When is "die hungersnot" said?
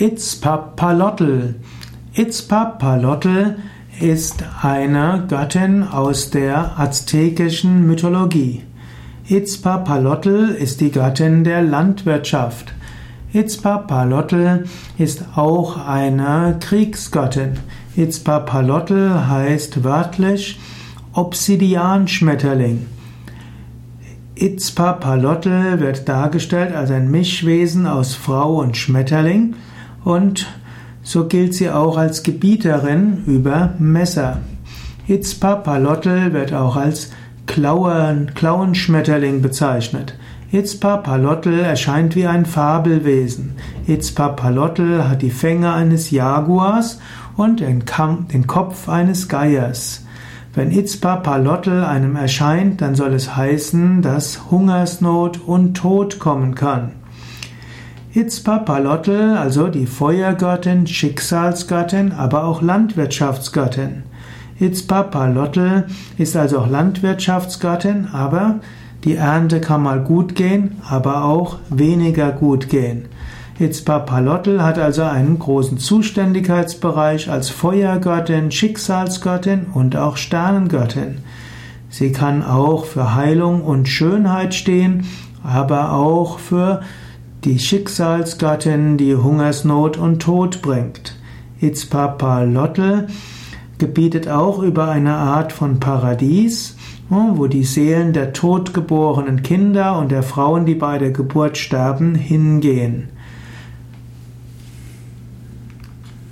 88.96-89.96